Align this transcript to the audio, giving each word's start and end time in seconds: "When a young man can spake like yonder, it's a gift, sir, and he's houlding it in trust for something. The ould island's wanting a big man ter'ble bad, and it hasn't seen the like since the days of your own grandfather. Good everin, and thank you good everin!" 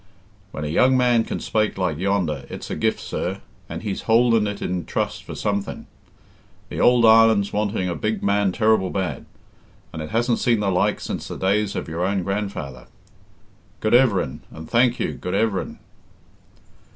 "When 0.51 0.63
a 0.63 0.67
young 0.67 0.97
man 0.97 1.25
can 1.25 1.39
spake 1.39 1.77
like 1.77 1.99
yonder, 1.99 2.47
it's 2.49 2.71
a 2.71 2.75
gift, 2.75 2.99
sir, 2.99 3.39
and 3.69 3.83
he's 3.83 4.05
houlding 4.05 4.47
it 4.51 4.59
in 4.59 4.83
trust 4.85 5.23
for 5.23 5.35
something. 5.35 5.85
The 6.69 6.79
ould 6.79 7.05
island's 7.05 7.53
wanting 7.53 7.87
a 7.87 7.93
big 7.93 8.23
man 8.23 8.51
ter'ble 8.51 8.89
bad, 8.89 9.27
and 9.93 10.01
it 10.01 10.09
hasn't 10.09 10.39
seen 10.39 10.59
the 10.59 10.71
like 10.71 10.99
since 11.01 11.27
the 11.27 11.37
days 11.37 11.75
of 11.75 11.87
your 11.87 12.03
own 12.03 12.23
grandfather. 12.23 12.87
Good 13.79 13.93
everin, 13.93 14.39
and 14.49 14.67
thank 14.67 14.99
you 14.99 15.13
good 15.13 15.35
everin!" 15.35 15.77